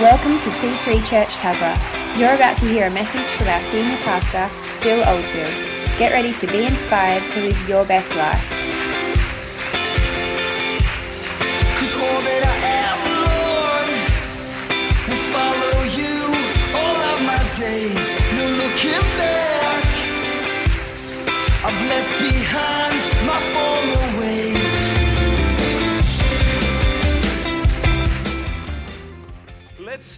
[0.00, 2.16] Welcome to C3 Church Tuggerah.
[2.16, 5.98] You're about to hear a message from our senior pastor, Phil Oldfield.
[5.98, 8.61] Get ready to be inspired to live your best life.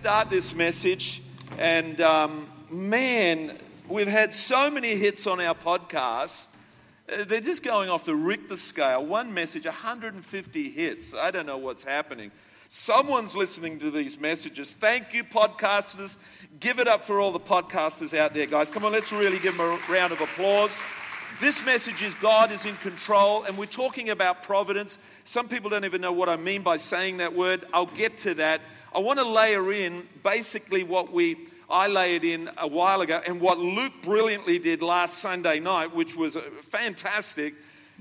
[0.05, 1.23] Start this message.
[1.57, 3.57] And um, man,
[3.89, 6.49] we've had so many hits on our podcast.
[7.11, 9.03] Uh, They're just going off the Richter scale.
[9.03, 11.15] One message, 150 hits.
[11.15, 12.33] I don't know what's happening.
[12.69, 14.75] Someone's listening to these messages.
[14.75, 16.19] Thank you, podcasters.
[16.61, 18.69] Give it up for all the podcasters out there, guys.
[18.69, 20.83] Come on, let's really give them a round of applause.
[21.41, 24.99] This message is God is in control, and we're talking about providence.
[25.25, 27.65] Some people don't even know what I mean by saying that word.
[27.73, 28.61] I'll get to that.
[28.95, 33.41] I want to layer in basically what we I layered in a while ago, and
[33.41, 37.55] what Luke brilliantly did last Sunday night, which was uh, fantastic.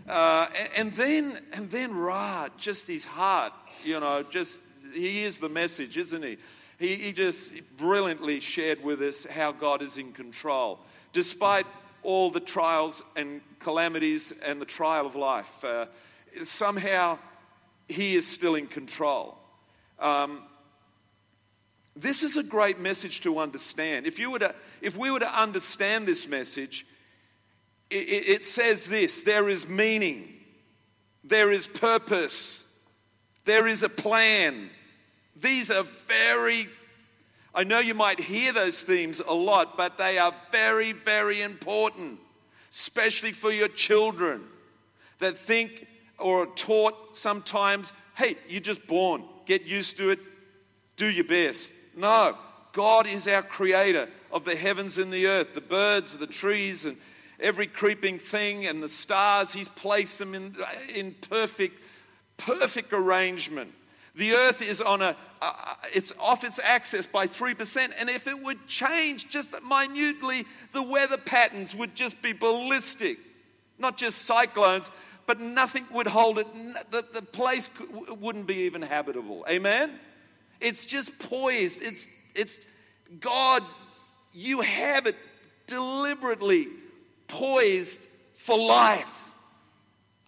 [0.08, 4.61] Uh, and, then and then Ra, just his heart, you know, just
[4.94, 6.38] he is the message, isn't he?
[6.77, 10.80] He, he just brilliantly shared with us how God is in control,
[11.13, 11.66] despite
[12.03, 15.63] all the trials and calamities and the trial of life.
[15.63, 15.85] Uh,
[16.44, 17.17] somehow,
[17.88, 19.38] He is still in control.
[20.00, 20.41] Um,
[21.95, 24.08] this is a great message to understand.
[24.08, 26.85] If, you were to, if we were to understand this message,
[27.89, 30.33] it, it, says this there is meaning,
[31.23, 32.80] there is purpose,
[33.45, 34.69] there is a plan.
[35.35, 36.67] These are very,
[37.53, 42.19] I know you might hear those themes a lot, but they are very, very important,
[42.72, 44.41] especially for your children
[45.19, 45.85] that think
[46.17, 50.19] or are taught sometimes hey, you're just born, get used to it,
[50.95, 51.73] do your best.
[51.95, 52.38] No,
[52.72, 56.97] God is our creator of the heavens and the earth, the birds, the trees, and
[57.39, 59.53] every creeping thing, and the stars.
[59.53, 60.56] He's placed them in,
[60.94, 61.81] in perfect,
[62.38, 63.72] perfect arrangement.
[64.16, 67.91] The earth is on a, uh, it's off its axis by 3%.
[68.00, 73.18] And if it would change just minutely, the weather patterns would just be ballistic.
[73.79, 74.91] Not just cyclones,
[75.25, 76.47] but nothing would hold it.
[76.91, 77.69] The, the place
[78.19, 79.45] wouldn't be even habitable.
[79.50, 80.00] Amen?
[80.63, 81.81] It's just poised.
[81.84, 82.62] It's, it's
[83.19, 83.63] God,
[84.34, 85.18] you have it
[85.68, 86.68] deliberately
[87.28, 89.34] poised for life.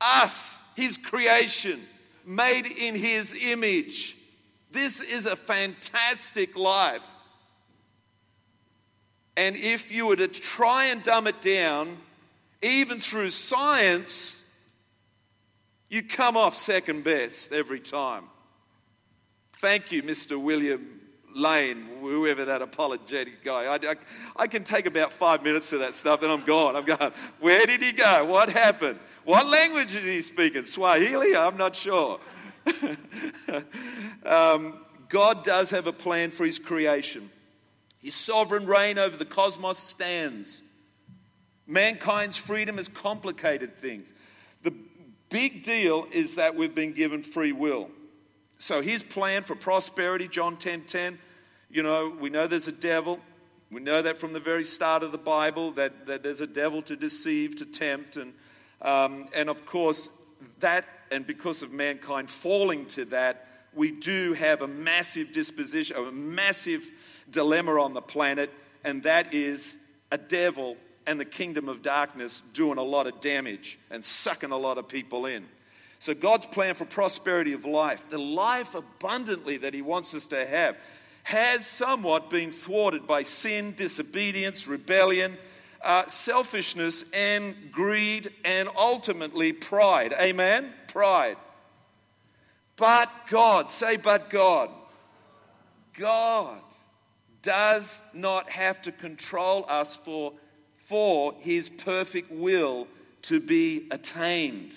[0.01, 1.81] Us, His creation,
[2.25, 4.17] made in His image.
[4.71, 7.05] This is a fantastic life.
[9.37, 11.97] And if you were to try and dumb it down,
[12.61, 14.41] even through science,
[15.89, 18.25] you come off second best every time.
[19.65, 20.39] Thank you, Mr.
[20.39, 21.01] William
[21.33, 23.63] Lane, whoever that apologetic guy.
[23.63, 23.95] I, I,
[24.35, 26.75] I, can take about five minutes of that stuff and I'm gone.
[26.75, 28.25] I'm going, where did he go?
[28.25, 28.99] What happened?
[29.23, 30.65] What language is he speaking?
[30.65, 31.35] Swahili?
[31.35, 32.19] I'm not sure.
[34.23, 37.27] um, God does have a plan for his creation.
[38.03, 40.61] His sovereign reign over the cosmos stands.
[41.65, 44.13] Mankind's freedom has complicated things.
[44.61, 44.75] The
[45.31, 47.89] big deal is that we've been given free will.
[48.57, 51.19] So his plan for prosperity, John 10 10,
[51.69, 53.19] you know, we know there's a devil.
[53.71, 56.81] We know that from the very start of the Bible, that, that there's a devil
[56.83, 58.17] to deceive, to tempt.
[58.17, 58.33] And,
[58.81, 60.09] um, and of course,
[60.59, 66.11] that, and because of mankind falling to that, we do have a massive disposition, a
[66.11, 66.89] massive
[67.29, 68.51] dilemma on the planet,
[68.83, 69.77] and that is
[70.11, 70.77] a devil
[71.07, 74.87] and the kingdom of darkness doing a lot of damage and sucking a lot of
[74.87, 75.45] people in.
[75.99, 80.45] So, God's plan for prosperity of life, the life abundantly that He wants us to
[80.45, 80.77] have,
[81.23, 85.37] has somewhat been thwarted by sin, disobedience, rebellion,
[85.81, 90.13] uh, selfishness, and greed, and ultimately pride.
[90.19, 90.71] Amen?
[90.87, 91.37] Pride.
[92.75, 94.69] But God, say, but God.
[95.93, 96.59] God
[97.41, 100.33] does not have to control us for,
[100.73, 102.87] for His perfect will
[103.23, 104.75] to be attained.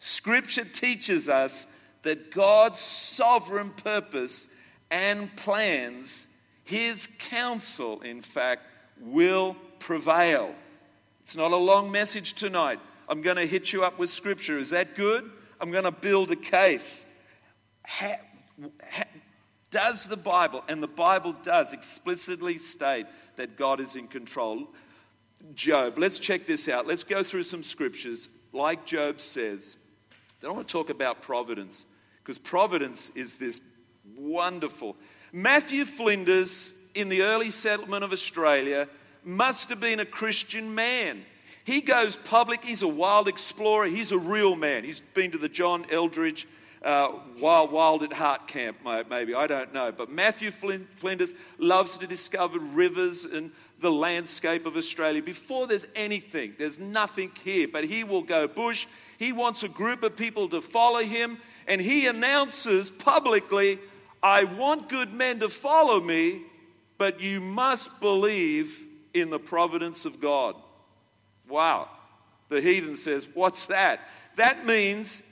[0.00, 1.66] Scripture teaches us
[2.02, 4.48] that God's sovereign purpose
[4.90, 6.26] and plans,
[6.64, 8.62] His counsel, in fact,
[8.98, 10.54] will prevail.
[11.20, 12.80] It's not a long message tonight.
[13.08, 14.56] I'm going to hit you up with Scripture.
[14.58, 15.30] Is that good?
[15.60, 17.04] I'm going to build a case.
[17.86, 18.16] Ha,
[18.90, 19.04] ha,
[19.70, 23.06] does the Bible, and the Bible does explicitly state
[23.36, 24.68] that God is in control?
[25.54, 26.86] Job, let's check this out.
[26.86, 28.30] Let's go through some scriptures.
[28.52, 29.76] Like Job says,
[30.40, 31.86] then I want to talk about providence
[32.22, 33.60] because providence is this
[34.16, 34.96] Wonderful.
[35.32, 38.88] Matthew Flinders, in the early settlement of Australia,
[39.24, 41.22] must have been a Christian man.
[41.64, 44.84] He goes public, he's a wild explorer, he's a real man.
[44.84, 46.46] He's been to the John Eldredge
[46.82, 48.78] uh, Wild, Wild at Heart camp,
[49.10, 49.92] maybe, I don't know.
[49.92, 55.22] But Matthew Flinders loves to discover rivers and the landscape of Australia.
[55.22, 58.86] Before there's anything, there's nothing here, but he will go bush.
[59.20, 61.36] He wants a group of people to follow him,
[61.68, 63.78] and he announces publicly,
[64.22, 66.40] I want good men to follow me,
[66.96, 68.82] but you must believe
[69.12, 70.56] in the providence of God.
[71.50, 71.90] Wow.
[72.48, 74.00] The heathen says, What's that?
[74.36, 75.22] That means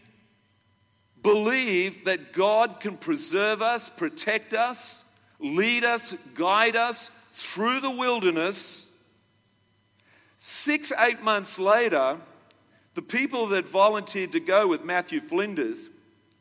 [1.22, 5.02] believe that God can preserve us, protect us,
[5.40, 8.84] lead us, guide us through the wilderness.
[10.36, 12.18] Six, eight months later,
[12.98, 15.88] the people that volunteered to go with Matthew Flinders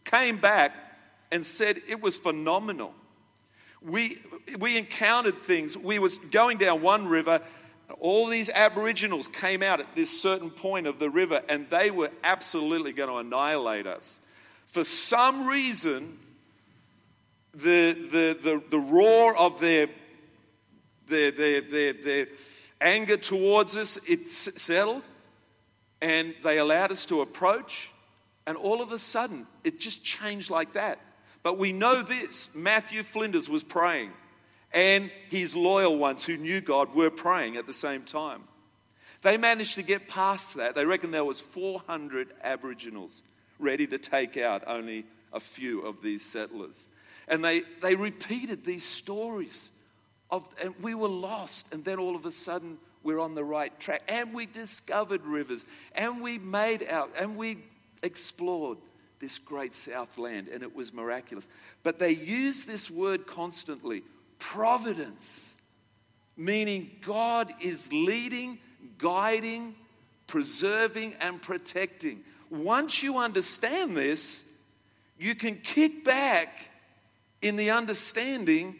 [0.04, 0.74] came back
[1.32, 2.96] and said it was phenomenal.
[3.80, 4.18] We,
[4.58, 5.78] we encountered things.
[5.78, 7.42] We was going down one river.
[8.00, 12.10] All these aboriginals came out at this certain point of the river and they were
[12.24, 14.20] absolutely going to annihilate us.
[14.66, 16.18] For some reason,
[17.54, 19.90] the, the, the, the roar of their,
[21.08, 22.28] their, their, their, their
[22.82, 25.04] anger towards us, it settled
[26.02, 27.92] and they allowed us to approach.
[28.46, 31.00] And all of a sudden, it just changed like that.
[31.44, 34.12] But we know this Matthew Flinders was praying,
[34.74, 38.44] and his loyal ones who knew God were praying at the same time.
[39.22, 40.76] They managed to get past that.
[40.76, 43.24] They reckon there was 400 Aboriginals
[43.60, 46.90] ready to take out only a few of these settlers.
[47.28, 49.72] And they, they repeated these stories
[50.30, 52.78] of, and we were lost, and then all of a sudden
[53.08, 54.04] we're on the right track.
[54.10, 55.66] And we discovered rivers,
[55.96, 57.58] and we made out, and we
[58.04, 58.78] explored
[59.22, 61.48] this great Southland, and it was miraculous.
[61.84, 64.04] But they use this word constantly
[64.40, 65.56] providence,
[66.36, 68.60] meaning God is leading,
[68.98, 69.74] guiding,
[70.28, 72.20] preserving, and protecting.
[72.50, 74.44] Once you understand this,
[75.18, 76.72] you can kick back
[77.42, 78.76] in the understanding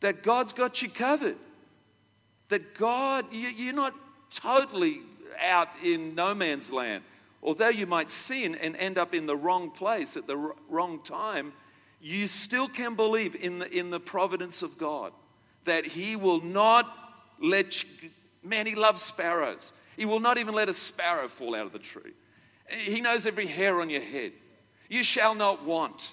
[0.00, 1.38] that God's got you covered
[2.52, 3.94] that God, you're not
[4.30, 5.00] totally
[5.40, 7.02] out in no man's land.
[7.42, 11.54] Although you might sin and end up in the wrong place at the wrong time,
[12.02, 15.12] you still can believe in the, in the providence of God.
[15.64, 16.92] That He will not
[17.40, 18.10] let, you,
[18.44, 19.72] man, He loves sparrows.
[19.96, 22.12] He will not even let a sparrow fall out of the tree.
[22.68, 24.32] He knows every hair on your head.
[24.90, 26.12] You shall not want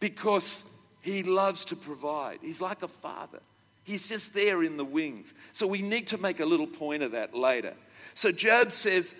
[0.00, 0.70] because
[1.00, 2.40] He loves to provide.
[2.42, 3.40] He's like a father.
[3.84, 5.34] He's just there in the wings.
[5.52, 7.74] So we need to make a little point of that later.
[8.14, 9.14] So Job says,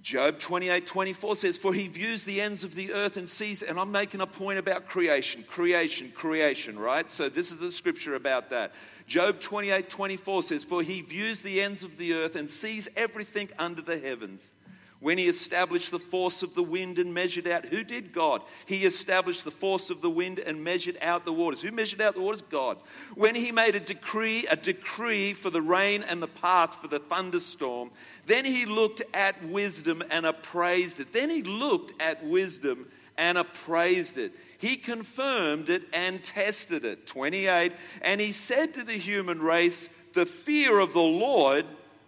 [0.00, 3.78] Job 28 24 says, For he views the ends of the earth and sees, and
[3.78, 7.08] I'm making a point about creation, creation, creation, right?
[7.08, 8.72] So this is the scripture about that.
[9.06, 13.48] Job 28 24 says, For he views the ends of the earth and sees everything
[13.58, 14.52] under the heavens.
[15.00, 18.42] When he established the force of the wind and measured out, who did God?
[18.66, 21.62] He established the force of the wind and measured out the waters.
[21.62, 22.42] Who measured out the waters?
[22.42, 22.78] God.
[23.14, 26.98] When he made a decree, a decree for the rain and the path for the
[26.98, 27.90] thunderstorm,
[28.26, 31.12] then he looked at wisdom and appraised it.
[31.12, 34.32] Then he looked at wisdom and appraised it.
[34.58, 37.06] He confirmed it and tested it.
[37.06, 37.72] 28.
[38.02, 41.66] And he said to the human race, The fear of the Lord,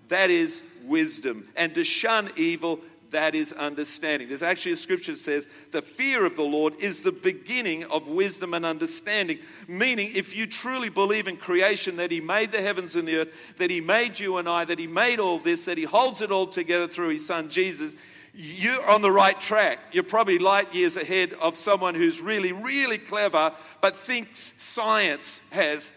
[0.09, 4.29] that is wisdom, and to shun evil, that is understanding.
[4.29, 8.09] There's actually a scripture that says the fear of the Lord is the beginning of
[8.09, 9.39] wisdom and understanding.
[9.67, 13.57] Meaning, if you truly believe in creation, that He made the heavens and the earth,
[13.59, 16.31] that He made you and I, that He made all this, that He holds it
[16.31, 17.97] all together through His Son Jesus,
[18.33, 19.81] you're on the right track.
[19.93, 25.93] You're probably light years ahead of someone who's really, really clever, but thinks science has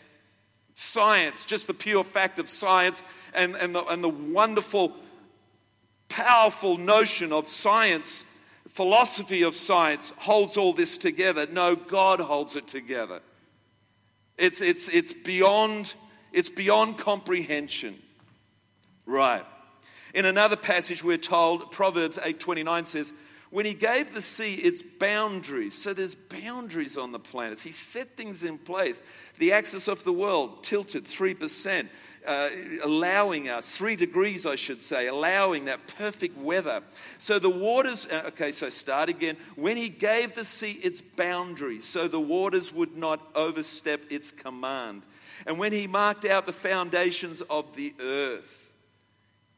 [0.74, 3.04] science, just the pure fact of science
[3.36, 4.96] and, and, the, and the wonderful,
[6.10, 8.26] powerful notion of science,
[8.68, 11.48] philosophy of science holds all this together.
[11.48, 13.22] No, God holds it together.
[14.38, 15.94] It's, it's, it's, beyond,
[16.32, 18.00] it's beyond comprehension.
[19.06, 19.46] Right.
[20.14, 23.14] In another passage, we're told, Proverbs 8.29 says,
[23.54, 27.62] when he gave the sea its boundaries, so there's boundaries on the planets.
[27.62, 29.00] He set things in place.
[29.38, 31.88] The axis of the world tilted 3%
[32.26, 32.50] uh,
[32.84, 36.82] allowing us, three degrees, I should say, allowing that perfect weather.
[37.18, 39.38] So the waters, uh, okay, so start again.
[39.56, 45.04] When he gave the sea its boundaries, so the waters would not overstep its command.
[45.46, 48.72] And when he marked out the foundations of the earth,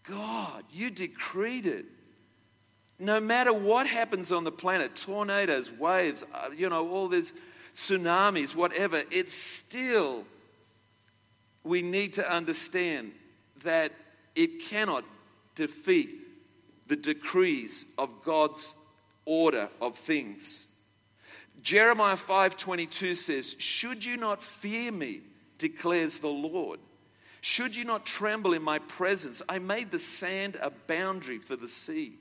[0.04, 1.86] God, you decreed it.
[2.98, 7.34] No matter what happens on the planet, tornadoes, waves, uh, you know, all these
[7.74, 10.24] tsunamis, whatever, it's still,
[11.66, 13.12] we need to understand
[13.64, 13.92] that
[14.36, 15.04] it cannot
[15.56, 16.12] defeat
[16.88, 18.76] the decrees of God's
[19.26, 20.68] order of things.
[21.62, 25.24] Jeremiah 5:22 says, "Should you not fear me?"
[25.58, 26.80] declares the Lord.
[27.42, 29.42] Should you not tremble in my presence?
[29.48, 32.20] I made the sand a boundary for the sea,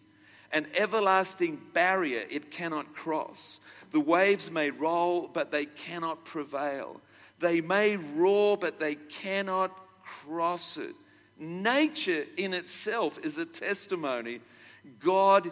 [0.52, 3.60] an everlasting barrier it cannot cross.
[3.90, 7.00] The waves may roll, but they cannot prevail.
[7.38, 9.70] They may roar, but they cannot
[10.04, 10.94] cross it.
[11.38, 14.40] Nature in itself is a testimony.
[15.00, 15.50] God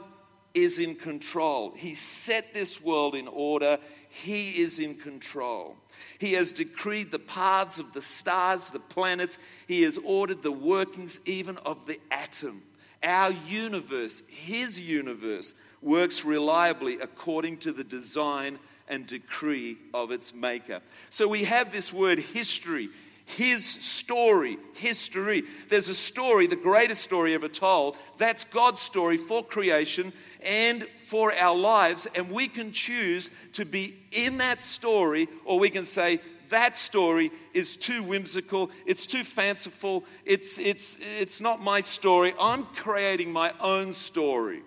[0.55, 1.73] is in control.
[1.75, 3.79] He set this world in order.
[4.09, 5.77] He is in control.
[6.19, 9.39] He has decreed the paths of the stars, the planets.
[9.67, 12.63] He has ordered the workings even of the atom.
[13.03, 18.59] Our universe, His universe, works reliably according to the design
[18.93, 20.81] and decree of its maker.
[21.11, 22.91] So we have this word history.
[23.25, 25.45] His story, history.
[25.71, 27.97] There's a story, the greatest story ever told.
[28.19, 30.13] That's God's story for creation
[30.45, 32.07] and for our lives.
[32.15, 36.21] And we can choose to be in that story, or we can say,
[36.51, 42.35] that story is too whimsical, it's too fanciful, it's, it's, it's not my story.
[42.39, 44.61] I'm creating my own story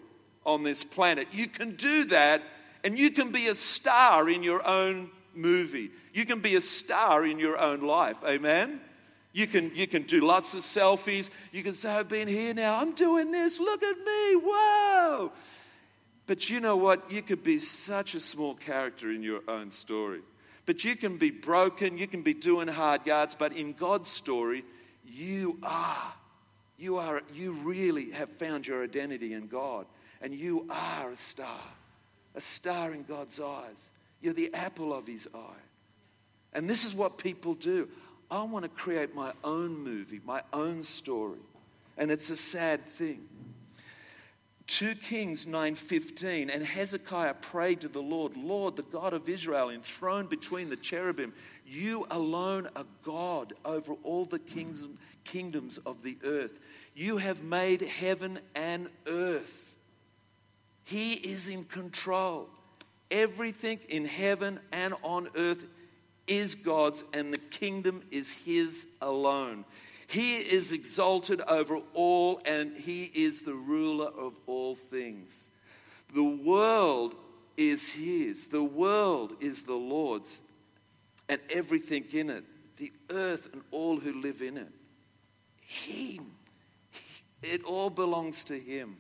[0.48, 1.28] on this planet.
[1.32, 2.42] You can do that,
[2.86, 5.90] and you can be a star in your own movie.
[6.14, 8.18] You can be a star in your own life.
[8.24, 8.80] Amen?
[9.34, 11.32] You can, you can do lots of selfies.
[11.52, 12.78] You can say, I've been here now.
[12.78, 13.60] I'm doing this.
[13.60, 14.36] Look at me.
[14.36, 15.32] Whoa.
[16.28, 17.12] But you know what?
[17.12, 20.22] You could be such a small character in your own story.
[20.68, 21.98] But you can be broken.
[21.98, 23.34] You can be doing hard yards.
[23.34, 24.64] But in God's story,
[25.04, 26.14] you are.
[26.78, 27.24] You are.
[27.34, 29.88] You really have found your identity in God.
[30.22, 31.60] And you are a star.
[32.36, 33.90] A star in God's eyes.
[34.22, 35.64] You're the apple of his eye.
[36.54, 37.88] And this is what people do.
[38.32, 41.40] I want to create my own movie, my own story.
[41.98, 43.28] And it's a sad thing.
[44.68, 50.30] 2 Kings 9:15 and Hezekiah prayed to the Lord, Lord, the God of Israel, enthroned
[50.30, 51.34] between the cherubim,
[51.68, 54.88] you alone are God over all the kings,
[55.24, 56.58] kingdoms of the earth.
[56.96, 59.65] You have made heaven and earth.
[60.86, 62.48] He is in control.
[63.12, 65.66] Everything in heaven and on earth
[66.28, 69.66] is God's, and the kingdom is His alone.
[70.08, 75.50] He is exalted over all, and He is the ruler of all things.
[76.14, 77.16] The world
[77.58, 80.40] is His, the world is the Lord's,
[81.28, 82.44] and everything in it,
[82.78, 84.72] the earth and all who live in it.
[85.62, 86.22] He,
[87.42, 88.98] it all belongs to Him.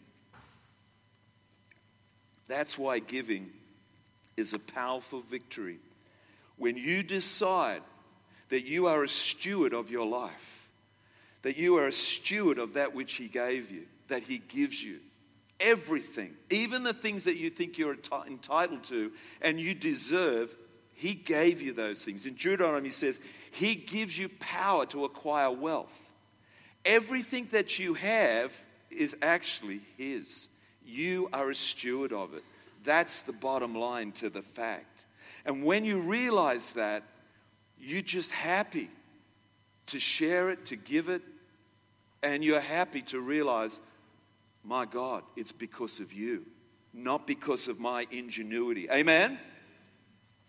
[2.47, 3.51] That's why giving
[4.37, 5.79] is a powerful victory.
[6.57, 7.81] When you decide
[8.49, 10.69] that you are a steward of your life,
[11.41, 14.99] that you are a steward of that which He gave you, that He gives you,
[15.59, 17.95] everything, even the things that you think you're
[18.27, 19.11] entitled to
[19.41, 20.55] and you deserve,
[20.93, 22.25] He gave you those things.
[22.25, 23.19] In Deuteronomy, He says,
[23.51, 26.13] He gives you power to acquire wealth.
[26.83, 28.55] Everything that you have
[28.91, 30.47] is actually His.
[30.85, 32.43] You are a steward of it.
[32.83, 35.05] That's the bottom line to the fact.
[35.45, 37.03] And when you realize that,
[37.79, 38.89] you're just happy
[39.87, 41.21] to share it, to give it,
[42.23, 43.81] and you're happy to realize,
[44.63, 46.45] my God, it's because of you,
[46.93, 48.89] not because of my ingenuity.
[48.89, 49.39] Amen?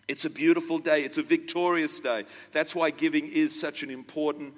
[0.08, 1.02] It's a beautiful day.
[1.02, 2.24] It's a victorious day.
[2.52, 4.54] That's why giving is such an important,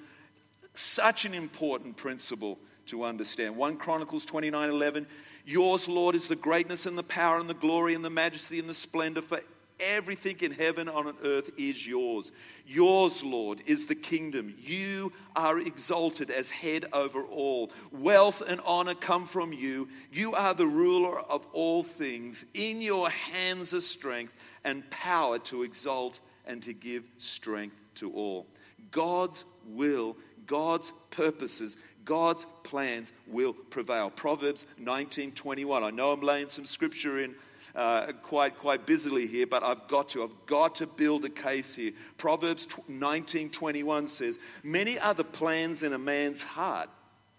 [0.74, 3.56] such an important principle to understand.
[3.56, 5.06] 1 Chronicles 29 11
[5.48, 8.68] Yours, Lord, is the greatness and the power and the glory and the majesty and
[8.68, 9.40] the splendor, for
[9.80, 12.32] everything in heaven and on earth is yours.
[12.66, 14.52] Yours, Lord, is the kingdom.
[14.58, 17.70] You are exalted as head over all.
[17.90, 19.88] Wealth and honor come from you.
[20.12, 22.44] You are the ruler of all things.
[22.52, 28.46] In your hands are strength and power to exalt and to give strength to all.
[28.90, 30.14] God's will,
[30.46, 34.08] God's purposes God's plans will prevail.
[34.08, 35.82] Proverbs 19:21.
[35.82, 37.34] I know I'm laying some scripture in
[37.74, 40.22] uh, quite quite busily here, but I've got to.
[40.22, 41.92] I've got to build a case here.
[42.16, 46.88] Proverbs 19:21 says, "Many are the plans in a man's heart,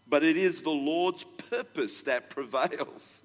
[0.07, 3.23] but it is the Lord's purpose that prevails."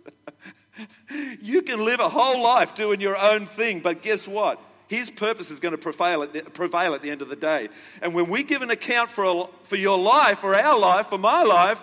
[1.42, 4.58] you can live a whole life doing your own thing, but guess what?
[4.88, 7.68] His purpose is going to prevail at, the, prevail at the end of the day.
[8.02, 11.42] And when we give an account for, for your life, for our life, for my
[11.42, 11.82] life,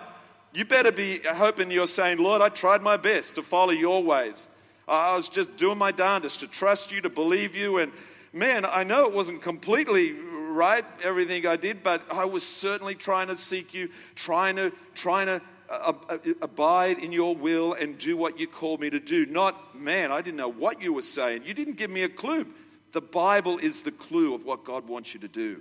[0.54, 4.48] you better be hoping you're saying, Lord, I tried my best to follow your ways.
[4.86, 7.92] I was just doing my darndest to trust you, to believe you, and
[8.32, 13.28] man, I know it wasn't completely right, everything I did, but I was certainly trying
[13.28, 15.40] to seek you, trying to, trying to
[15.70, 19.24] uh, uh, abide in your will and do what you called me to do.
[19.24, 21.44] Not, man, I didn't know what you were saying.
[21.46, 22.46] You didn't give me a clue.
[22.92, 25.60] The Bible is the clue of what God wants you to do.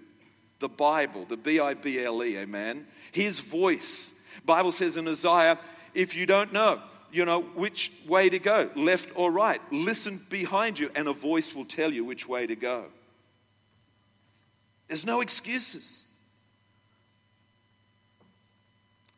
[0.60, 2.86] The Bible, the B I B L E, amen.
[3.12, 4.20] His voice.
[4.46, 5.58] Bible says in Isaiah,
[5.94, 10.80] if you don't know, you know which way to go, left or right, listen behind
[10.80, 12.86] you and a voice will tell you which way to go.
[14.88, 16.06] There's no excuses.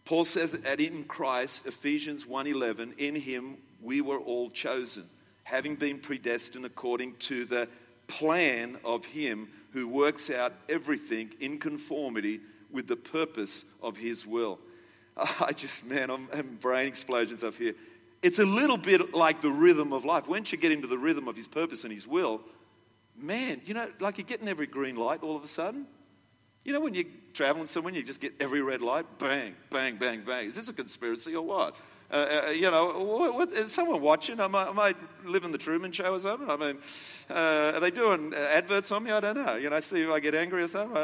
[0.06, 5.04] Paul says that in Christ, Ephesians 1:11, in him we were all chosen,
[5.44, 7.68] having been predestined according to the
[8.08, 12.40] plan of him who works out everything in conformity
[12.72, 14.60] with the purpose of his will.
[15.40, 17.76] I just, man, I'm having brain explosions up here.
[18.22, 20.28] It's a little bit like the rhythm of life.
[20.28, 22.42] Once you get into the rhythm of his purpose and his will,
[23.18, 25.86] man, you know, like you're getting every green light all of a sudden.
[26.64, 30.22] You know, when you're traveling somewhere, you just get every red light, bang, bang, bang,
[30.26, 30.48] bang.
[30.48, 31.82] Is this a conspiracy or what?
[32.14, 34.40] Uh, uh, you know, what, what, is someone watching?
[34.40, 34.94] Am I, am I,
[35.26, 36.48] living the Truman Show or something?
[36.50, 36.78] I mean,
[37.30, 39.12] uh, are they doing adverts on me?
[39.12, 39.56] I don't know.
[39.56, 40.96] You know, see if I get angry or something.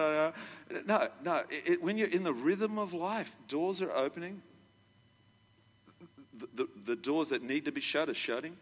[0.86, 1.44] No, no.
[1.50, 4.44] It, it, when you're in the rhythm of life, doors are opening.
[6.38, 8.56] The, the, the doors that need to be shut are shutting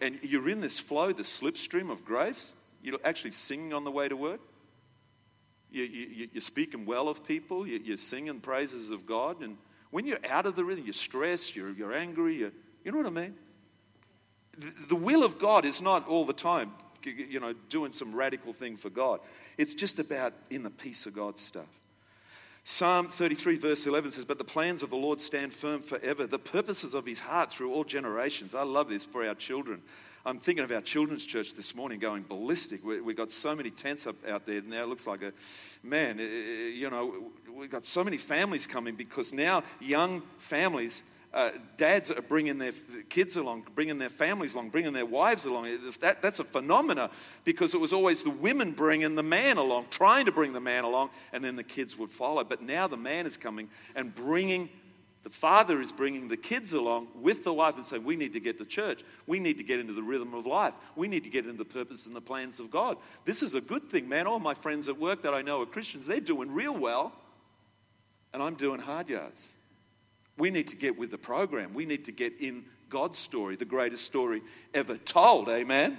[0.00, 2.52] and you're in this flow, the slipstream of grace.
[2.82, 4.40] You're actually singing on the way to work.
[5.70, 7.66] You, you, you're speaking well of people.
[7.66, 9.42] You, you're singing praises of God.
[9.42, 9.58] And
[9.90, 12.36] when you're out of the rhythm, you're stressed, you're, you're angry.
[12.36, 12.52] You're,
[12.84, 13.34] you know what I mean?
[14.58, 16.72] The, the will of God is not all the time,
[17.04, 19.20] you know, doing some radical thing for God.
[19.58, 21.68] It's just about in the peace of God stuff.
[22.62, 26.38] Psalm 33, verse 11 says, But the plans of the Lord stand firm forever, the
[26.38, 28.54] purposes of his heart through all generations.
[28.54, 29.82] I love this for our children.
[30.26, 32.84] I'm thinking of our children's church this morning going ballistic.
[32.84, 34.82] We, have got so many tents up out there now.
[34.82, 35.32] It looks like a,
[35.82, 42.10] man, you know, we've got so many families coming because now young families uh, dads
[42.10, 42.72] are bringing their
[43.08, 45.78] kids along, bringing their families along, bringing their wives along.
[46.00, 47.10] That, that's a phenomena
[47.44, 50.82] because it was always the women bringing the man along, trying to bring the man
[50.82, 52.42] along, and then the kids would follow.
[52.42, 54.68] But now the man is coming and bringing,
[55.22, 58.40] the father is bringing the kids along with the wife and saying, We need to
[58.40, 59.04] get to church.
[59.26, 60.74] We need to get into the rhythm of life.
[60.96, 62.96] We need to get into the purpose and the plans of God.
[63.24, 64.26] This is a good thing, man.
[64.26, 67.12] All my friends at work that I know are Christians, they're doing real well,
[68.32, 69.54] and I'm doing hard yards.
[70.38, 71.74] We need to get with the program.
[71.74, 74.40] We need to get in God's story, the greatest story
[74.72, 75.50] ever told.
[75.50, 75.98] Amen.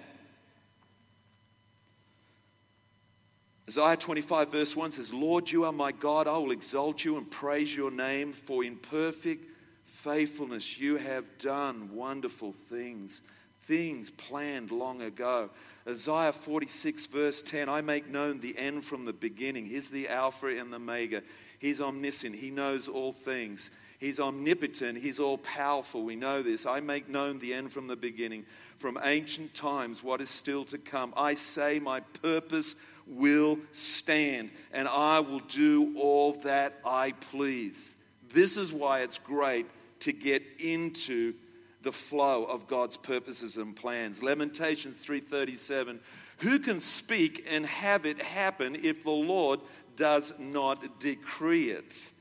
[3.68, 6.28] Isaiah 25, verse 1 says, Lord, you are my God.
[6.28, 9.46] I will exalt you and praise your name, for in perfect
[9.86, 13.22] faithfulness you have done wonderful things,
[13.62, 15.52] things planned long ago.
[15.88, 19.66] Isaiah 46, verse 10 I make known the end from the beginning.
[19.66, 21.22] He's the Alpha and the Omega.
[21.60, 23.70] He's omniscient, He knows all things.
[24.00, 24.98] He's omnipotent.
[24.98, 26.02] He's all powerful.
[26.02, 26.66] We know this.
[26.66, 28.46] I make known the end from the beginning,
[28.78, 31.14] from ancient times, what is still to come.
[31.16, 32.76] I say, My purpose
[33.12, 37.98] will stand, and I will do all that I please.
[38.34, 39.68] This is why it's great
[40.00, 41.34] to get into
[41.82, 44.24] the flow of God's purposes and plans.
[44.24, 46.00] Lamentations 3:37
[46.40, 49.60] Who can speak and have it happen if the Lord
[49.96, 52.12] does not decree it?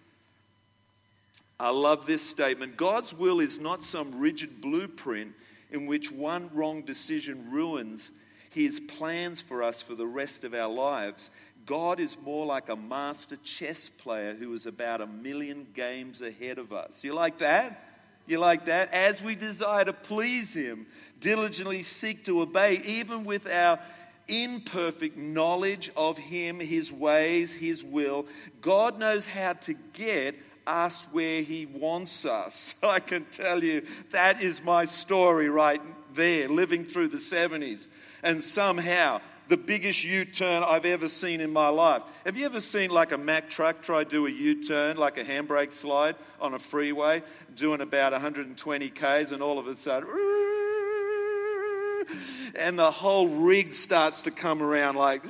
[1.59, 2.77] I love this statement.
[2.77, 5.35] God's will is not some rigid blueprint
[5.71, 8.13] in which one wrong decision ruins
[8.51, 11.31] his plans for us for the rest of our lives.
[11.67, 16.59] God is more like a master chess player who is about a million games ahead
[16.59, 17.05] of us.
[17.05, 17.87] You like that?
[18.27, 18.93] You like that?
[18.93, 20.87] As we desire to please Him,
[21.21, 23.79] diligently seek to obey, even with our
[24.29, 28.27] imperfect knowledge of Him, His ways, His will,
[28.61, 30.37] God knows how to get
[30.67, 32.77] us where He wants us.
[32.83, 35.81] I can tell you that is my story right
[36.15, 37.89] there, living through the 70s.
[38.23, 42.03] And somehow, the biggest U turn I've ever seen in my life.
[42.25, 45.25] Have you ever seen like a Mack truck try do a U turn, like a
[45.25, 47.23] handbrake slide on a freeway,
[47.57, 50.09] doing about 120 Ks, and all of a sudden,
[52.59, 55.23] and the whole rig starts to come around like,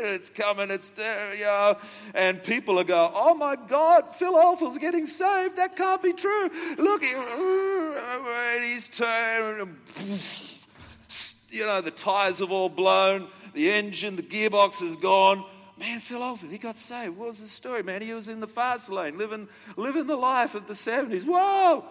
[0.00, 1.76] it's coming, it's there, you.
[2.14, 5.56] And people are going, oh my God, Phil Oldfield's getting saved.
[5.56, 6.50] That can't be true.
[6.78, 9.76] Look, oh, he's turned,
[11.50, 15.44] you know, the tires have all blown, the engine, the gearbox is gone.
[15.78, 17.16] Man, Phil Oldfield, he got saved.
[17.16, 18.02] What was the story, man?
[18.02, 21.24] He was in the fast lane, living, living the life of the 70s.
[21.24, 21.84] Whoa!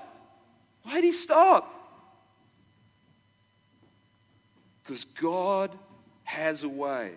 [0.83, 1.73] Why'd he stop?
[4.83, 5.71] Because God
[6.23, 7.11] has a way.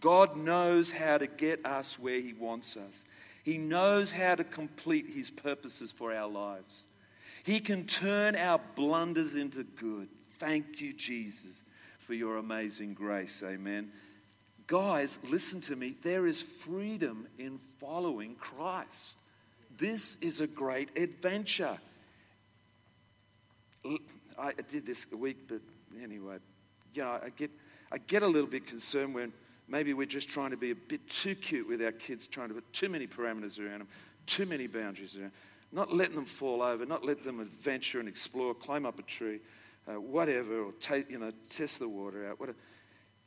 [0.00, 3.04] God knows how to get us where He wants us.
[3.44, 6.88] He knows how to complete His purposes for our lives.
[7.44, 10.08] He can turn our blunders into good.
[10.42, 11.62] Thank you, Jesus,
[12.00, 13.44] for your amazing grace.
[13.46, 13.92] Amen.
[14.66, 15.94] Guys, listen to me.
[16.02, 19.18] There is freedom in following Christ.
[19.78, 21.78] This is a great adventure.
[24.36, 25.60] I did this a week, but
[26.02, 26.38] anyway,
[26.92, 27.52] you know, I get,
[27.92, 29.32] I get a little bit concerned when
[29.68, 32.54] maybe we're just trying to be a bit too cute with our kids, trying to
[32.54, 33.88] put too many parameters around them,
[34.26, 35.32] too many boundaries around, them,
[35.70, 39.38] not letting them fall over, not letting them adventure and explore, climb up a tree,
[39.88, 40.72] uh, whatever, or
[41.08, 42.38] you know, test the water out.
[42.38, 42.58] Whatever.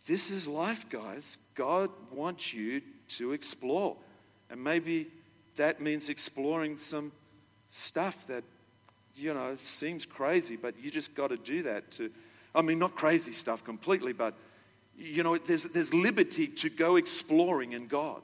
[0.05, 1.37] This is life, guys.
[1.55, 3.97] God wants you to explore.
[4.49, 5.07] And maybe
[5.55, 7.11] that means exploring some
[7.69, 8.43] stuff that,
[9.15, 12.11] you know, seems crazy, but you just got to do that to,
[12.53, 14.35] I mean, not crazy stuff completely, but,
[14.97, 18.21] you know, there's, there's liberty to go exploring in God,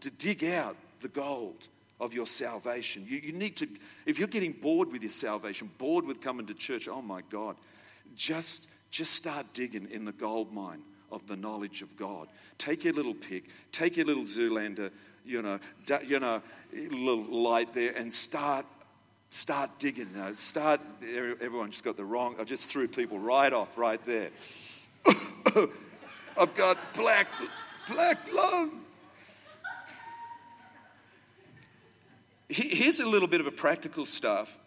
[0.00, 1.68] to dig out the gold
[2.00, 3.04] of your salvation.
[3.06, 3.68] You, you need to,
[4.06, 7.56] if you're getting bored with your salvation, bored with coming to church, oh my God,
[8.16, 10.82] just, just start digging in the gold mine
[11.12, 12.28] of the knowledge of God.
[12.58, 14.90] Take your little pick, take your little Zoolander,
[15.24, 15.58] you know,
[16.06, 18.64] you know, little light there, and start
[19.28, 20.08] start digging.
[20.14, 20.80] Know, start.
[21.02, 22.36] Everyone just got the wrong.
[22.38, 24.30] I just threw people right off right there.
[26.36, 27.28] I've got black
[27.86, 28.79] black lung.
[32.50, 34.58] Here's a little bit of a practical stuff.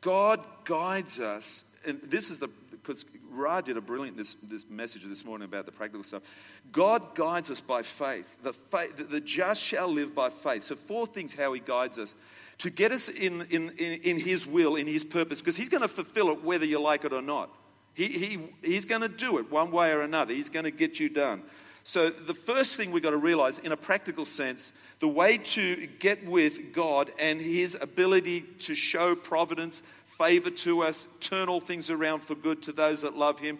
[0.00, 5.04] God guides us, and this is the because Ra did a brilliant this, this message
[5.04, 6.22] this morning about the practical stuff.
[6.70, 8.36] God guides us by faith.
[8.42, 8.96] The, faith.
[8.96, 10.62] the, the just shall live by faith.
[10.64, 12.14] So, four things how He guides us
[12.58, 15.82] to get us in, in, in, in His will, in His purpose, because He's going
[15.82, 17.50] to fulfill it whether you like it or not.
[17.94, 20.34] He, he, he's going to do it one way or another.
[20.34, 21.42] He's going to get you done.
[21.86, 25.86] So, the first thing we've got to realize, in a practical sense, the way to
[25.98, 31.90] get with God and His ability to show providence, favor to us, turn all things
[31.90, 33.58] around for good to those that love Him,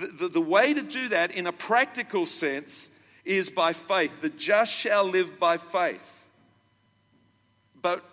[0.00, 4.20] the, the, the way to do that in a practical sense is by faith.
[4.20, 6.28] The just shall live by faith.
[7.82, 8.04] But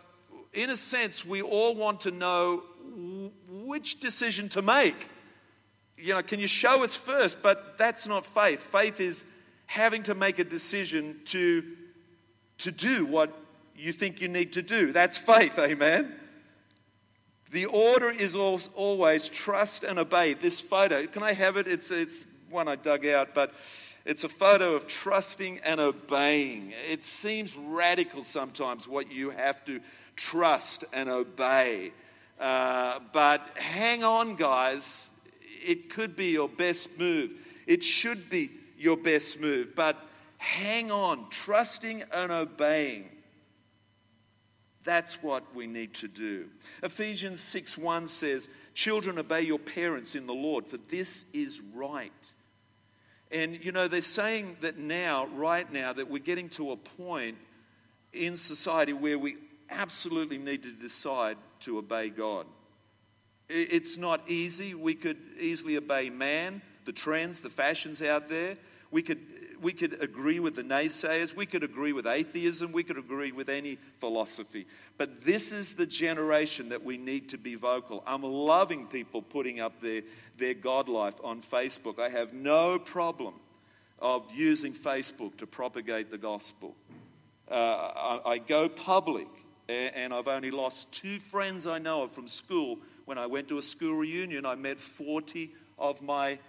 [0.53, 2.63] in a sense, we all want to know
[3.47, 5.09] which decision to make.
[5.97, 7.43] You know, can you show us first?
[7.43, 8.61] But that's not faith.
[8.61, 9.25] Faith is
[9.65, 11.63] having to make a decision to,
[12.59, 13.33] to do what
[13.75, 14.91] you think you need to do.
[14.91, 16.13] That's faith, amen?
[17.51, 20.33] The order is always trust and obey.
[20.33, 21.67] This photo, can I have it?
[21.67, 23.53] It's, it's one I dug out, but
[24.05, 26.73] it's a photo of trusting and obeying.
[26.91, 29.79] It seems radical sometimes what you have to
[30.15, 31.91] trust and obey.
[32.39, 35.11] Uh, but hang on, guys.
[35.65, 37.31] It could be your best move.
[37.65, 39.97] It should be your best move, but
[40.37, 43.09] hang on, trusting and obeying.
[44.83, 46.47] That's what we need to do.
[46.83, 52.11] Ephesians 6 1 says, Children, obey your parents in the Lord, for this is right.
[53.31, 57.37] And you know, they're saying that now, right now, that we're getting to a point
[58.13, 59.37] in society where we
[59.69, 62.45] absolutely need to decide to obey God.
[63.49, 64.73] It's not easy.
[64.73, 68.55] We could easily obey man, the trends, the fashions out there.
[68.91, 69.19] We could,
[69.61, 71.35] we could agree with the naysayers.
[71.35, 72.71] We could agree with atheism.
[72.71, 74.67] We could agree with any philosophy.
[74.97, 78.03] But this is the generation that we need to be vocal.
[78.07, 80.03] I'm loving people putting up their,
[80.37, 81.99] their God life on Facebook.
[81.99, 83.33] I have no problem
[83.99, 86.75] of using Facebook to propagate the gospel.
[87.49, 89.27] Uh, I, I go public,
[89.67, 92.79] and I've only lost two friends I know of from school.
[93.05, 96.39] When I went to a school reunion, I met 40 of my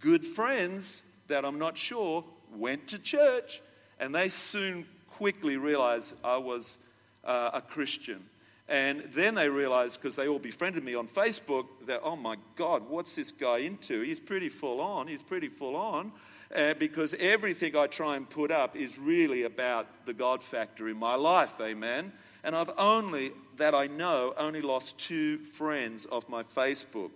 [0.00, 3.62] good friends that I'm not sure went to church,
[3.98, 6.78] and they soon quickly realized I was
[7.24, 8.24] uh, a Christian.
[8.68, 12.88] And then they realized, because they all befriended me on Facebook, that, oh my God,
[12.88, 14.00] what's this guy into?
[14.02, 15.06] He's pretty full on.
[15.06, 16.12] He's pretty full on.
[16.54, 20.96] Uh, because everything I try and put up is really about the God factor in
[20.96, 21.60] my life.
[21.60, 22.12] Amen.
[22.44, 27.10] And I've only, that I know, only lost two friends off my Facebook.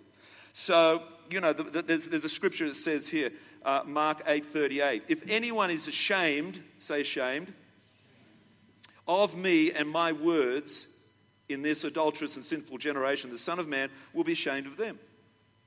[0.53, 3.31] So, you know, the, the, there's, there's a scripture that says here,
[3.63, 5.03] uh, Mark 8:38.
[5.07, 7.53] If anyone is ashamed, say ashamed,
[9.07, 10.87] of me and my words
[11.49, 14.99] in this adulterous and sinful generation, the Son of Man will be ashamed of them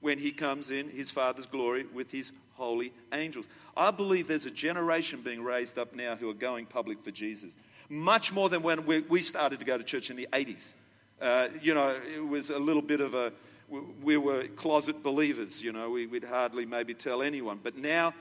[0.01, 3.49] when he comes in his Father's glory with his holy angels.
[3.77, 7.57] I believe there's a generation being raised up now who are going public for Jesus,
[7.89, 10.75] much more than when we started to go to church in the 80s.
[11.21, 13.33] Uh, you know, it was a little bit of a
[13.69, 17.61] we, we were closet believers, you know, we, would hardly maybe tell anyone.
[17.63, 18.15] But now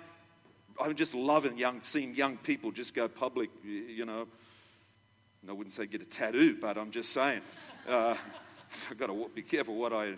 [0.82, 4.28] I'm just loving young, seeing young people just go public, you know.
[5.48, 7.42] I wouldn't say get a tattoo, but I'm just saying.
[7.88, 8.16] Uh,
[8.90, 10.14] I've got to be careful what I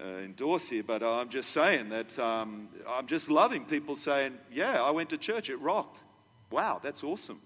[0.00, 4.82] uh, endorse here, but I'm just saying that um, I'm just loving people saying, Yeah,
[4.82, 6.04] I went to church, it rocked.
[6.50, 7.40] Wow, that's awesome.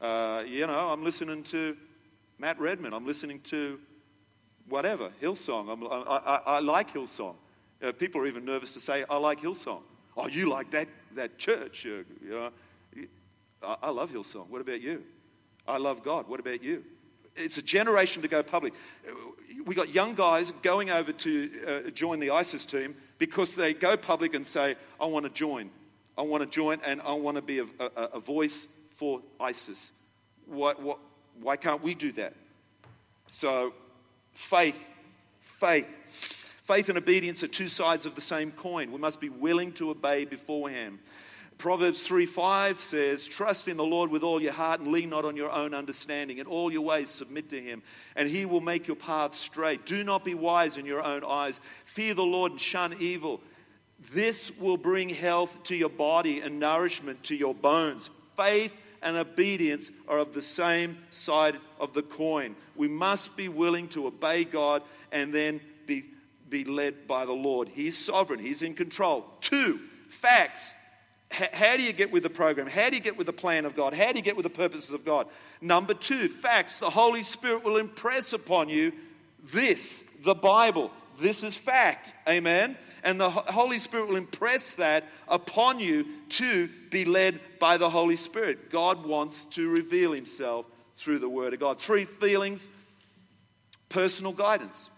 [0.00, 1.76] Uh, you know, I'm listening to
[2.38, 3.78] Matt Redman, I'm listening to
[4.68, 5.70] whatever, Hillsong.
[5.70, 7.36] I'm, I, I, I like Hillsong.
[7.82, 9.82] Uh, people are even nervous to say, I like Hillsong.
[10.16, 11.84] Oh, you like that, that church?
[11.84, 12.50] You know,
[13.62, 14.48] I, I love Hillsong.
[14.48, 15.02] What about you?
[15.68, 16.28] I love God.
[16.28, 16.84] What about you?
[17.34, 18.72] It's a generation to go public.
[19.64, 23.96] We got young guys going over to uh, join the ISIS team because they go
[23.96, 25.70] public and say, I want to join.
[26.16, 29.92] I want to join and I want to be a, a, a voice for ISIS.
[30.46, 30.98] What, what,
[31.42, 32.32] why can't we do that?
[33.26, 33.74] So,
[34.36, 34.88] faith,
[35.40, 35.88] faith.
[36.62, 38.92] Faith and obedience are two sides of the same coin.
[38.92, 40.98] We must be willing to obey beforehand.
[41.58, 45.24] Proverbs 3 5 says, Trust in the Lord with all your heart and lean not
[45.24, 46.38] on your own understanding.
[46.38, 47.82] In all your ways, submit to him,
[48.14, 49.86] and he will make your path straight.
[49.86, 51.60] Do not be wise in your own eyes.
[51.84, 53.40] Fear the Lord and shun evil.
[54.12, 58.10] This will bring health to your body and nourishment to your bones.
[58.36, 62.56] Faith and obedience are of the same side of the coin.
[62.74, 66.04] We must be willing to obey God and then be,
[66.50, 67.68] be led by the Lord.
[67.68, 69.24] He's sovereign, He's in control.
[69.40, 70.74] Two, facts
[71.30, 72.66] how do you get with the program?
[72.66, 73.94] How do you get with the plan of God?
[73.94, 75.26] How do you get with the purposes of God?
[75.60, 76.78] Number two, facts.
[76.78, 78.92] The Holy Spirit will impress upon you
[79.52, 80.90] this, the Bible.
[81.18, 82.14] This is fact.
[82.28, 82.76] Amen.
[83.06, 88.16] And the Holy Spirit will impress that upon you to be led by the Holy
[88.16, 88.68] Spirit.
[88.68, 90.66] God wants to reveal Himself
[90.96, 91.80] through the Word of God.
[91.80, 92.68] Three feelings
[93.88, 94.90] personal guidance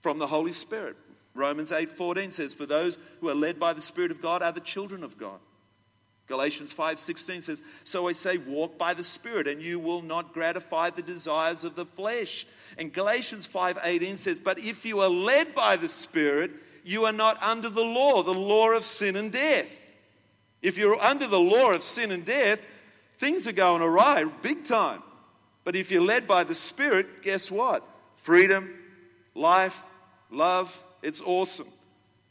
[0.00, 0.96] from the Holy Spirit.
[1.34, 4.60] Romans 8:14 says, "For those who are led by the Spirit of God are the
[4.60, 5.38] children of God."
[6.28, 10.88] Galatians 5:16 says, "So I say, walk by the Spirit, and you will not gratify
[10.90, 12.46] the desires of the flesh."
[12.78, 16.52] And Galatians 5:18 says, "But if you are led by the Spirit,
[16.88, 19.86] you are not under the law, the law of sin and death."
[20.60, 22.60] If you're under the law of sin and death,
[23.18, 25.02] things are going awry big time.
[25.64, 27.84] But if you're led by the Spirit, guess what?
[28.16, 28.74] Freedom,
[29.34, 29.82] life,
[30.30, 31.68] love, it's awesome.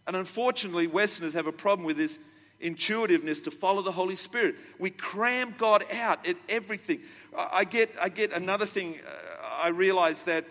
[0.08, 2.20] And unfortunately, Westerners have a problem with this
[2.60, 4.56] intuitiveness to follow the Holy Spirit.
[4.80, 7.02] We cram God out at everything.
[7.38, 9.00] I get, I get another thing.
[9.08, 10.46] Uh, I realize that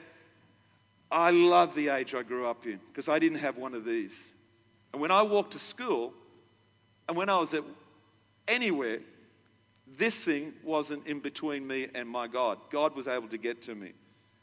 [1.11, 4.33] I love the age I grew up in because I didn't have one of these.
[4.92, 6.12] And when I walked to school,
[7.09, 7.62] and when I was at
[8.49, 9.01] anywhere,
[9.87, 12.59] this thing wasn't in between me and my God.
[12.71, 13.92] God was able to get to me.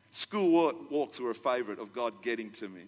[0.09, 2.83] School walks were a favorite of God getting to me.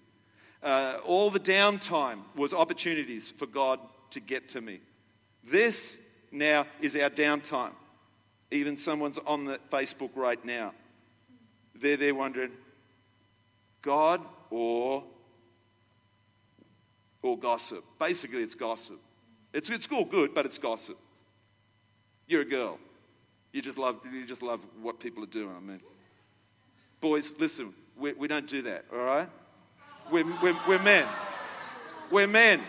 [0.63, 3.79] Uh, all the downtime was opportunities for God
[4.11, 4.79] to get to me.
[5.43, 7.73] This now is our downtime.
[8.51, 10.73] Even someone's on the Facebook right now.
[11.73, 12.51] They're there wondering,
[13.85, 15.03] God or
[17.21, 17.83] or gossip.
[17.99, 18.97] Basically, it's gossip.
[19.53, 20.97] It's, it's all good, but it's gossip.
[22.27, 22.77] You're a girl.
[23.53, 25.55] You just love you just love what people are doing.
[25.55, 25.79] I mean,
[26.99, 28.85] boys, listen, we, we don't do that.
[28.91, 29.29] All right.
[30.11, 31.05] We're, we're, we're men.
[32.11, 32.61] We're men.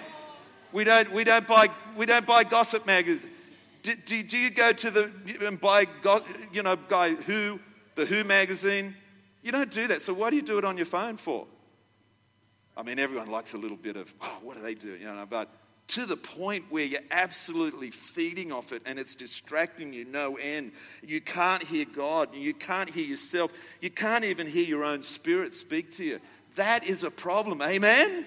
[0.73, 3.33] We don't, we don't, buy, we don't buy gossip magazines.
[3.83, 5.11] Do, do, do you go to the
[5.43, 5.87] and buy,
[6.53, 7.61] you know, guy Who,
[7.95, 8.95] the Who magazine?
[9.47, 10.03] You don't do that.
[10.03, 11.47] So why do you do it on your phone for?
[12.77, 14.97] I mean, everyone likes a little bit of, oh, what do they do?
[14.97, 15.49] You know, but
[15.89, 20.73] to the point where you're absolutely feeding off it and it's distracting you no end.
[21.07, 22.35] You can't hear God.
[22.35, 23.53] You can't hear yourself.
[23.81, 26.19] You can't even hear your own spirit speak to you.
[26.57, 27.63] That is a problem.
[27.63, 28.25] Amen?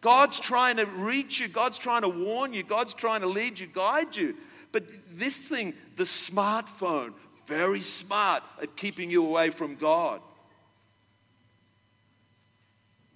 [0.00, 3.66] God's trying to reach you, God's trying to warn you, God's trying to lead you,
[3.66, 4.36] guide you.
[4.72, 7.12] But this thing, the smartphone,
[7.44, 10.22] very smart at keeping you away from God.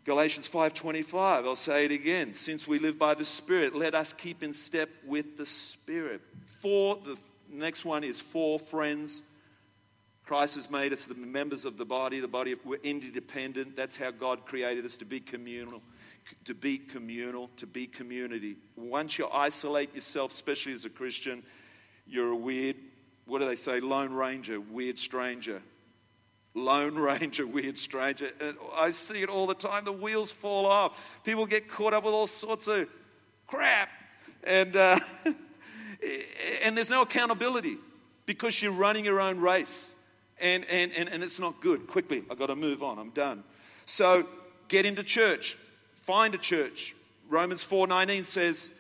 [0.05, 4.43] Galatians 5:25 I'll say it again since we live by the spirit let us keep
[4.43, 6.21] in step with the spirit
[6.61, 7.19] for the
[7.51, 9.23] next one is for friends
[10.27, 13.77] Christ has made us the members of the body, the body we're interdependent.
[13.77, 15.83] That's how God created us to be communal,
[16.45, 18.57] to be communal, to be community.
[18.75, 21.43] Once you isolate yourself, especially as a Christian,
[22.07, 22.77] you're a weird,
[23.27, 25.61] what do they say, lone ranger, weird stranger.
[26.55, 28.31] Lone ranger, weird stranger.
[28.41, 29.85] And I see it all the time.
[29.85, 31.19] The wheels fall off.
[31.25, 32.89] People get caught up with all sorts of
[33.49, 33.89] crap.
[34.45, 34.99] And, uh,
[36.63, 37.77] and there's no accountability
[38.27, 39.97] because you're running your own race
[40.41, 41.87] and, and, and, and it's not good.
[41.87, 42.99] Quickly, I've got to move on.
[42.99, 43.43] I'm done.
[43.87, 44.25] So
[44.69, 45.57] get into church,
[46.03, 46.95] find a church.
[47.29, 48.71] Romans 4:19 says,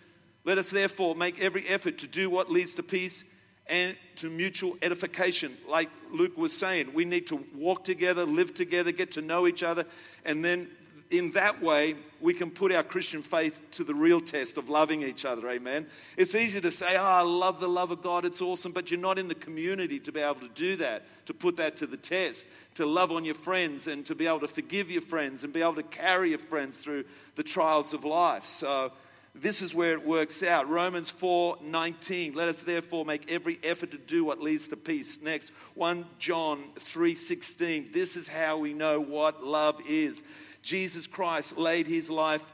[0.44, 3.24] "Let us therefore make every effort to do what leads to peace
[3.66, 8.92] and to mutual edification." Like Luke was saying, we need to walk together, live together,
[8.92, 9.84] get to know each other,
[10.24, 10.68] and then
[11.10, 15.02] in that way, we can put our Christian faith to the real test of loving
[15.02, 15.48] each other.
[15.50, 15.86] Amen.
[16.16, 19.00] It's easy to say, Oh, I love the love of God, it's awesome, but you're
[19.00, 21.96] not in the community to be able to do that, to put that to the
[21.96, 22.46] test,
[22.76, 25.60] to love on your friends and to be able to forgive your friends and be
[25.60, 27.04] able to carry your friends through
[27.36, 28.44] the trials of life.
[28.44, 28.92] So,
[29.34, 30.68] this is where it works out.
[30.68, 32.34] Romans 4 19.
[32.34, 35.20] Let us therefore make every effort to do what leads to peace.
[35.20, 37.90] Next, 1 John 3 16.
[37.92, 40.22] This is how we know what love is.
[40.62, 42.52] Jesus Christ laid his life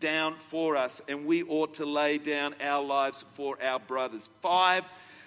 [0.00, 4.30] down for us, and we ought to lay down our lives for our brothers.
[4.40, 4.84] Five,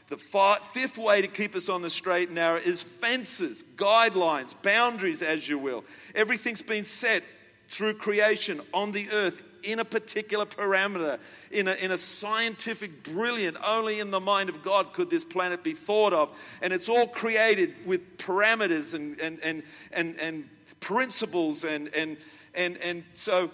[0.08, 5.22] the fifth way to keep us on the straight and narrow is fences, guidelines, boundaries,
[5.22, 5.86] as you will.
[6.14, 7.24] Everything's been set
[7.68, 11.20] through creation on the earth in a particular parameter,
[11.52, 15.64] in a, in a scientific, brilliant, only in the mind of God could this planet
[15.64, 16.30] be thought of.
[16.62, 20.50] And it's all created with parameters and, and, and, and, and
[20.80, 22.18] principles and, and,
[22.54, 23.50] and, and so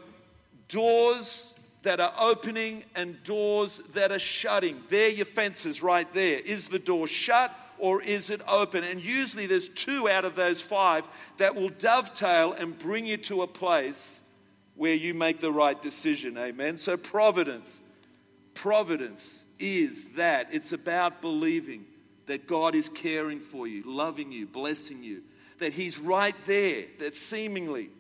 [0.68, 4.82] doors that are opening and doors that are shutting.
[4.90, 6.40] There your fences right there.
[6.40, 8.84] Is the door shut or is it open?
[8.84, 13.42] And usually there's two out of those five that will dovetail and bring you to
[13.42, 14.21] a place
[14.82, 16.36] where you make the right decision.
[16.40, 16.76] Amen.
[16.76, 17.84] So providence.
[18.56, 20.48] Providence is that.
[20.52, 21.86] It's about believing
[22.26, 25.22] that God is caring for you, loving you, blessing you
[25.60, 27.92] that He's right there, that seemingly.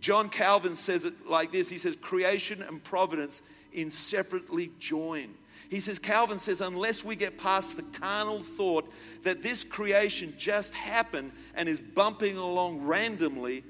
[0.00, 3.40] John Calvin says it like this He says, creation and providence
[3.72, 5.28] inseparably join.
[5.70, 10.74] He says, Calvin says, unless we get past the carnal thought that this creation just
[10.74, 13.62] happened and is bumping along randomly,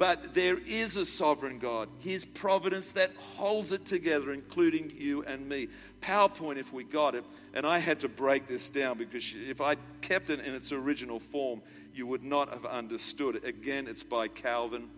[0.00, 5.46] but there is a sovereign God, His providence that holds it together, including you and
[5.46, 5.68] me.
[6.00, 9.76] PowerPoint, if we got it, and I had to break this down because if I
[10.00, 11.60] kept it in its original form,
[11.94, 13.44] you would not have understood.
[13.44, 14.88] Again, it's by Calvin,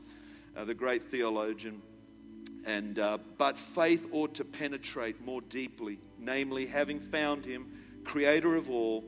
[0.57, 1.83] uh, the great theologian.
[2.65, 7.67] And, uh, but faith ought to penetrate more deeply, namely, having found him,
[8.05, 9.03] creator of all,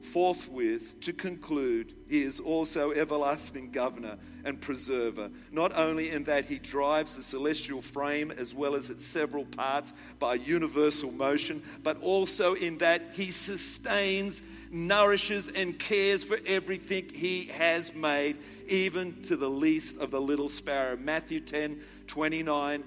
[0.00, 6.58] forthwith to conclude he is also everlasting governor and preserver, not only in that he
[6.58, 12.54] drives the celestial frame as well as its several parts by universal motion, but also
[12.54, 18.36] in that he sustains nourishes and cares for everything he has made,
[18.68, 20.96] even to the least of the little sparrow.
[20.96, 22.84] Matthew 10 29.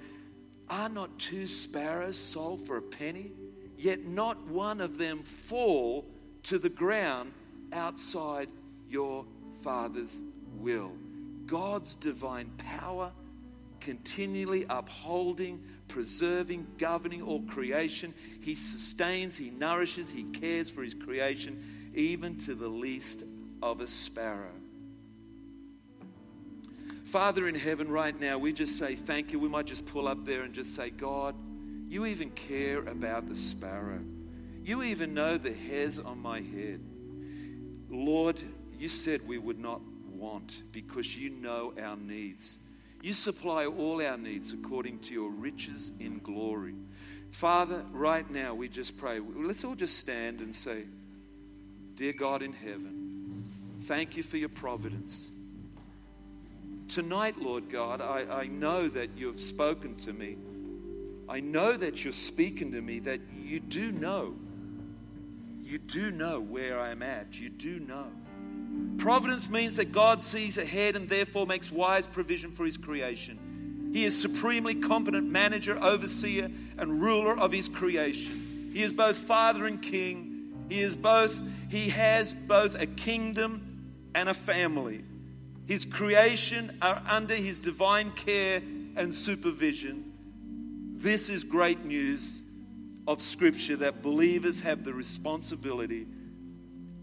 [0.68, 3.32] Are not two sparrows sold for a penny?
[3.78, 6.06] Yet not one of them fall
[6.44, 7.34] to the ground
[7.72, 8.50] outside
[8.90, 9.26] your
[9.62, 10.22] Father's
[10.58, 10.94] will.
[11.46, 13.12] God's divine power
[13.80, 18.14] continually upholding, preserving, governing all creation.
[18.42, 23.24] He sustains, He nourishes, He cares for His creation even to the least
[23.62, 24.52] of a sparrow.
[27.06, 29.40] Father in heaven, right now, we just say thank you.
[29.40, 31.36] We might just pull up there and just say, God,
[31.88, 34.02] you even care about the sparrow.
[34.64, 36.82] You even know the hairs on my head.
[37.90, 38.40] Lord,
[38.78, 39.82] you said we would not
[40.26, 42.58] want because you know our needs.
[43.04, 46.74] You supply all our needs according to your riches in glory.
[47.30, 49.20] Father, right now we just pray.
[49.20, 50.84] Let's all just stand and say,
[51.96, 53.46] Dear God in heaven,
[53.84, 55.32] thank you for your providence.
[56.88, 60.38] Tonight, Lord God, I, I know that you have spoken to me.
[61.30, 64.36] I know that you're speaking to me, that you do know.
[65.62, 67.40] You do know where I am at.
[67.40, 68.08] You do know.
[68.98, 73.92] Providence means that God sees ahead and therefore makes wise provision for his creation.
[73.94, 78.72] He is supremely competent manager, overseer, and ruler of his creation.
[78.74, 80.66] He is both father and king.
[80.70, 85.04] He is both he has both a kingdom and a family.
[85.66, 88.62] His creation are under his divine care
[88.96, 90.12] and supervision.
[90.98, 92.42] This is great news
[93.08, 96.08] of Scripture that believers have the responsibility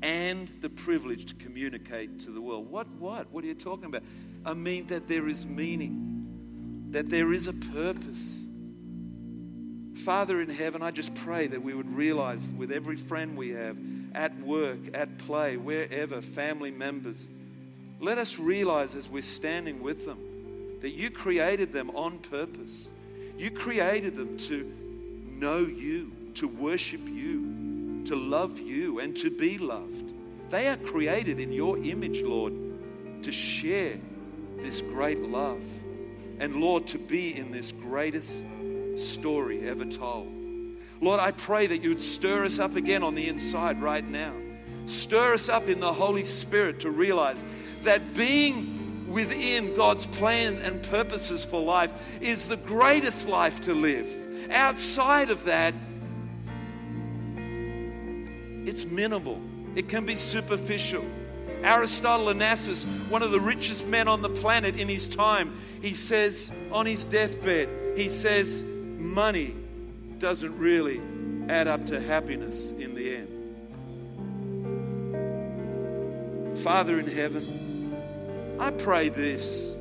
[0.02, 2.70] and the privilege to communicate to the world.
[2.70, 3.30] What, what?
[3.30, 4.02] What are you talking about?
[4.44, 8.44] I mean, that there is meaning, that there is a purpose.
[9.94, 13.76] Father in heaven, I just pray that we would realize with every friend we have,
[14.14, 17.30] at work, at play, wherever, family members.
[18.00, 20.18] Let us realize as we're standing with them
[20.80, 22.90] that you created them on purpose.
[23.38, 24.70] You created them to
[25.30, 27.61] know you, to worship you,
[28.06, 30.12] to love you, and to be loved.
[30.50, 32.52] They are created in your image, Lord,
[33.22, 33.96] to share
[34.58, 35.62] this great love.
[36.42, 38.44] and Lord, to be in this greatest
[38.96, 40.26] story ever told.
[41.00, 44.32] Lord, I pray that you would stir us up again on the inside right now.
[44.86, 47.44] Stir us up in the Holy Spirit to realize
[47.84, 54.08] that being within God's plan and purposes for life is the greatest life to live.
[54.50, 55.74] Outside of that,
[58.72, 59.38] it's minimal,
[59.76, 61.04] it can be superficial.
[61.62, 66.50] Aristotle Onassis, one of the richest men on the planet in his time, he says
[66.72, 67.68] on his deathbed,
[67.98, 69.54] he says, money
[70.18, 71.02] doesn't really
[71.50, 73.28] add up to happiness in the end.
[76.60, 77.94] Father in heaven,
[78.58, 79.74] I pray this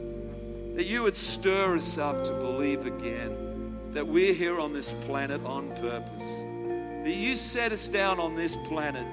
[0.75, 5.39] that you would stir us up to believe again that we're here on this planet
[5.45, 6.43] on purpose.
[7.03, 9.05] That you set us down on this planet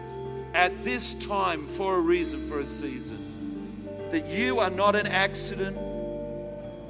[0.54, 3.86] at this time for a reason, for a season.
[4.10, 5.76] That you are not an accident,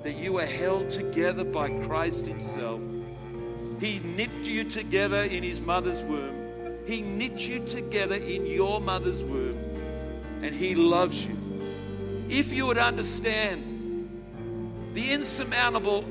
[0.03, 2.81] that you are held together by Christ Himself.
[3.81, 6.35] He knit you together in His mother's womb,
[6.87, 9.59] He knit you together in your mother's womb,
[10.43, 11.37] and He loves you.
[12.29, 13.65] If you would understand
[14.95, 16.05] the insurmountable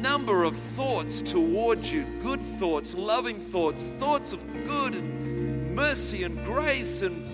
[0.00, 6.42] number of thoughts towards you good thoughts, loving thoughts, thoughts of good and mercy and
[6.44, 7.24] grace and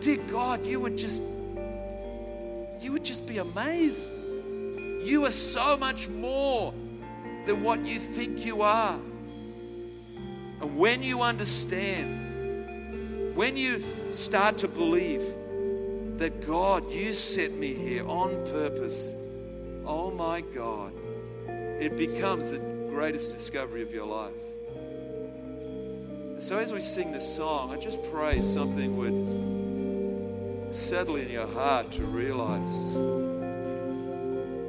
[0.00, 1.22] dear God, you would just
[2.80, 4.10] you would just be amazed.
[5.04, 6.74] You are so much more
[7.46, 8.98] than what you think you are.
[10.60, 13.82] And when you understand, when you
[14.12, 15.22] start to believe
[16.18, 19.14] that God, you set me here on purpose,
[19.84, 20.92] oh my God,
[21.82, 22.58] it becomes the
[22.90, 24.32] greatest discovery of your life.
[26.38, 31.90] So as we sing this song, I just pray something would settle in your heart
[31.92, 32.94] to realize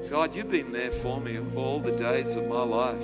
[0.09, 3.03] God, you've been there for me all the days of my life.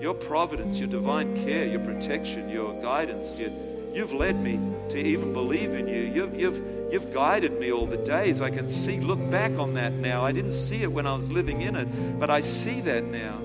[0.00, 3.50] Your providence, your divine care, your protection, your guidance, you,
[3.92, 4.58] you've led me
[4.90, 6.02] to even believe in you.
[6.02, 8.40] You've, you've, you've guided me all the days.
[8.40, 10.24] I can see, look back on that now.
[10.24, 13.40] I didn't see it when I was living in it, but I see that now.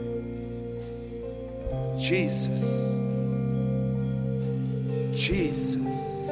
[1.99, 2.81] Jesus.
[5.13, 6.27] Jesus.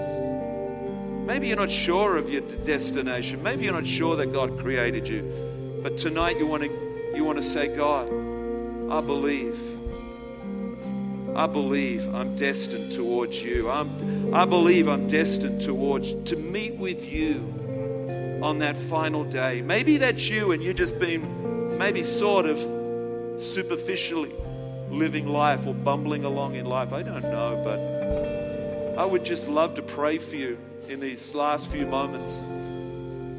[1.26, 3.43] Maybe you're not sure of your destination.
[3.43, 5.80] Maybe you're not sure that God created you.
[5.84, 8.07] But tonight you want to you want to say, God,
[8.91, 9.79] I believe.
[11.40, 13.70] I believe I'm destined towards you.
[13.70, 19.62] I'm, I believe I'm destined towards to meet with you on that final day.
[19.62, 22.60] Maybe that's you and you've just been maybe sort of
[23.40, 24.34] superficially
[24.90, 26.92] living life or bumbling along in life.
[26.92, 30.58] I don't know, but I would just love to pray for you
[30.90, 32.44] in these last few moments.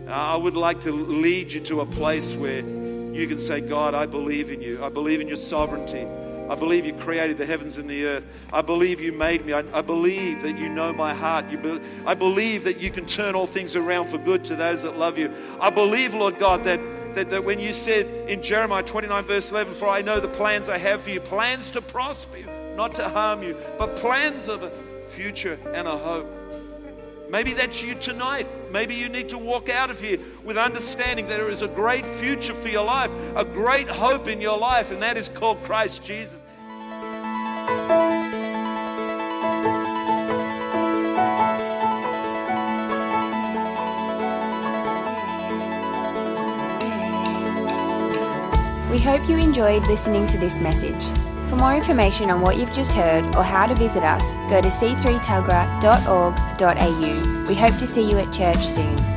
[0.09, 4.07] I would like to lead you to a place where you can say, God, I
[4.07, 4.83] believe in you.
[4.83, 6.07] I believe in your sovereignty.
[6.51, 8.27] I believe you created the heavens and the earth.
[8.53, 9.53] I believe you made me.
[9.53, 11.49] I, I believe that you know my heart.
[11.49, 14.99] Be, I believe that you can turn all things around for good to those that
[14.99, 15.33] love you.
[15.61, 16.81] I believe, Lord God, that,
[17.15, 20.69] that, that when you said in Jeremiah 29, verse 11, For I know the plans
[20.69, 24.65] I have for you, plans to prosper you, not to harm you, but plans of
[24.65, 24.71] a
[25.09, 26.40] future and a hope.
[27.31, 28.47] Maybe that's you tonight.
[28.73, 32.05] Maybe you need to walk out of here with understanding that there is a great
[32.05, 36.05] future for your life, a great hope in your life, and that is called Christ
[36.05, 36.45] Jesus.
[48.91, 51.30] We hope you enjoyed listening to this message.
[51.51, 54.69] For more information on what you've just heard or how to visit us, go to
[54.69, 57.45] c3tuggerah.org.au.
[57.49, 59.10] We hope to see you at church soon.